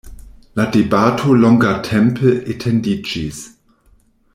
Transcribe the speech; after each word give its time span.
La 0.59 0.63
debato 0.75 1.35
longatempe 1.43 2.33
etendiĝis. 2.55 3.47